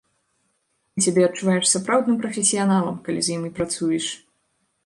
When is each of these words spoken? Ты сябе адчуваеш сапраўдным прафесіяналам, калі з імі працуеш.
Ты 0.95 1.03
сябе 1.07 1.21
адчуваеш 1.27 1.65
сапраўдным 1.73 2.17
прафесіяналам, 2.25 2.95
калі 3.09 3.19
з 3.29 3.37
імі 3.37 3.49
працуеш. 3.61 4.05